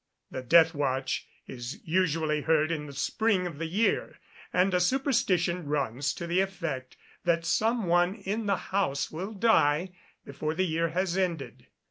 The 0.31 0.41
death 0.41 0.73
watch 0.73 1.27
is 1.45 1.79
usually 1.85 2.41
heard 2.41 2.71
in 2.71 2.87
the 2.87 2.93
spring 2.93 3.45
of 3.45 3.59
the 3.59 3.67
year, 3.67 4.17
and 4.51 4.73
a 4.73 4.79
superstition 4.79 5.67
runs 5.67 6.11
to 6.15 6.25
the 6.25 6.39
effect 6.39 6.97
that 7.23 7.45
some 7.45 7.85
one 7.85 8.15
in 8.15 8.47
the 8.47 8.57
house 8.57 9.11
will 9.11 9.31
die 9.33 9.91
before 10.25 10.55
the 10.55 10.65
year 10.65 10.89
has 10.89 11.15
ended. 11.17 11.67